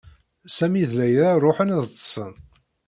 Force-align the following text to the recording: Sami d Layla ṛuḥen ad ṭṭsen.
Sami 0.55 0.83
d 0.89 0.91
Layla 0.99 1.29
ṛuḥen 1.43 1.73
ad 1.75 1.85
ṭṭsen. 1.93 2.33